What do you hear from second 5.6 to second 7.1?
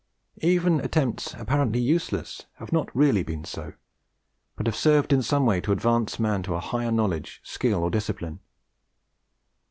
to advance man to higher